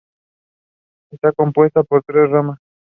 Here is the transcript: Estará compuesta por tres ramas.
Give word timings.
Estará 1.13 1.31
compuesta 1.33 1.83
por 1.83 2.03
tres 2.03 2.27
ramas. 2.27 2.57